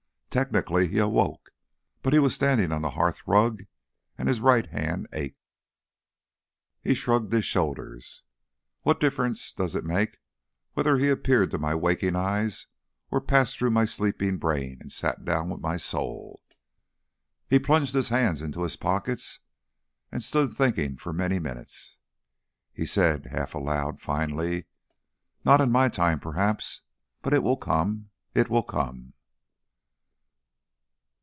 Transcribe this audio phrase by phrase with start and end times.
[0.33, 1.49] Technically he awoke.
[2.01, 3.65] But he was standing on the hearthrug.
[4.17, 5.35] And his right hand ached.
[6.81, 8.23] He shrugged his shoulders.
[8.83, 10.19] "What difference does it make
[10.73, 12.67] whether he appeared to my waking eyes
[13.11, 16.39] or passed through my sleeping brain and sat down with my soul?"
[17.49, 19.39] He plunged his hands into his pockets
[20.13, 21.97] and stood thinking for many minutes.
[22.71, 24.67] He said, half aloud, finally,
[25.43, 26.83] "Not in my time, perhaps.
[27.21, 29.11] But it will come, it will come."